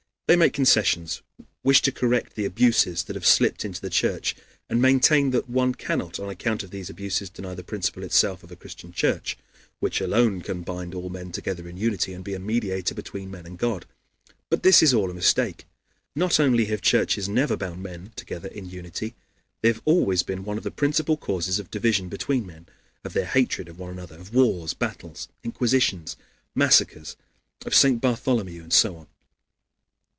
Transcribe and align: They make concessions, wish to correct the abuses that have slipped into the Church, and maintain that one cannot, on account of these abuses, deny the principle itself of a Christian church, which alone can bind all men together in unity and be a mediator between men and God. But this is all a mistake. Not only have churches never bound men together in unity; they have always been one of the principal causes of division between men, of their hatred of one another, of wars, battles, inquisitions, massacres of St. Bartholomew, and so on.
They 0.27 0.37
make 0.37 0.53
concessions, 0.53 1.21
wish 1.61 1.81
to 1.81 1.91
correct 1.91 2.35
the 2.35 2.45
abuses 2.45 3.03
that 3.03 3.17
have 3.17 3.25
slipped 3.25 3.65
into 3.65 3.81
the 3.81 3.89
Church, 3.89 4.33
and 4.69 4.81
maintain 4.81 5.31
that 5.31 5.49
one 5.49 5.73
cannot, 5.75 6.21
on 6.21 6.29
account 6.29 6.63
of 6.63 6.71
these 6.71 6.89
abuses, 6.89 7.29
deny 7.29 7.53
the 7.53 7.65
principle 7.65 8.01
itself 8.01 8.41
of 8.41 8.49
a 8.49 8.55
Christian 8.55 8.93
church, 8.93 9.37
which 9.81 9.99
alone 9.99 10.39
can 10.39 10.61
bind 10.61 10.95
all 10.95 11.09
men 11.09 11.33
together 11.33 11.67
in 11.67 11.75
unity 11.75 12.13
and 12.13 12.23
be 12.23 12.33
a 12.33 12.39
mediator 12.39 12.95
between 12.95 13.29
men 13.29 13.45
and 13.45 13.57
God. 13.57 13.85
But 14.49 14.63
this 14.63 14.81
is 14.81 14.93
all 14.93 15.11
a 15.11 15.13
mistake. 15.13 15.65
Not 16.15 16.39
only 16.39 16.63
have 16.67 16.79
churches 16.81 17.27
never 17.27 17.57
bound 17.57 17.83
men 17.83 18.13
together 18.15 18.47
in 18.47 18.69
unity; 18.69 19.15
they 19.61 19.67
have 19.67 19.81
always 19.83 20.23
been 20.23 20.45
one 20.45 20.57
of 20.57 20.63
the 20.63 20.71
principal 20.71 21.17
causes 21.17 21.59
of 21.59 21.69
division 21.71 22.07
between 22.07 22.45
men, 22.47 22.67
of 23.03 23.11
their 23.11 23.25
hatred 23.25 23.67
of 23.67 23.79
one 23.79 23.89
another, 23.91 24.15
of 24.17 24.33
wars, 24.33 24.73
battles, 24.73 25.27
inquisitions, 25.43 26.15
massacres 26.55 27.17
of 27.65 27.75
St. 27.75 27.99
Bartholomew, 27.99 28.63
and 28.63 28.71
so 28.71 28.95
on. 28.95 29.07